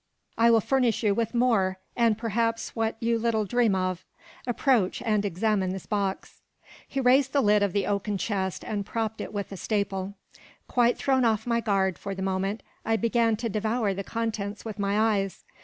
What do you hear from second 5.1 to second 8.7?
examine this box." He raised the lid of the oaken chest,